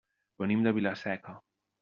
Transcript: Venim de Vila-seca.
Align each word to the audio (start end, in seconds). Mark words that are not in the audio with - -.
Venim 0.43 0.63
de 0.67 0.73
Vila-seca. 0.79 1.37